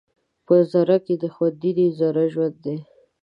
په 0.45 0.55
ذره 0.71 0.97
کې 1.05 1.13
دې 1.21 1.29
خوندي 1.35 1.71
د 1.77 1.79
ذرې 1.97 2.25
ژوند 2.33 2.55
دی 2.63 2.77